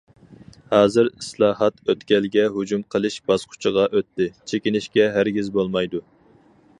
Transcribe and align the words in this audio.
ھازىر، 0.69 1.09
ئىسلاھات 1.09 1.91
ئۆتكەلگە 1.93 2.47
ھۇجۇم 2.55 2.81
قىلىش 2.95 3.19
باسقۇچىغا 3.31 3.85
ئۆتتى، 3.99 4.31
چېكىنىشكە 4.53 5.07
ھەرگىز 5.19 5.53
بولمايدۇ. 5.59 6.03